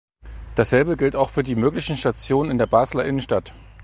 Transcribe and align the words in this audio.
Dasselbe 0.55 0.97
gilt 0.97 1.15
auch 1.15 1.29
für 1.29 1.43
die 1.43 1.53
möglichen 1.53 1.95
Stationen 1.95 2.49
in 2.49 2.57
der 2.57 2.65
Basler 2.65 3.05
Innenstadt. 3.05 3.53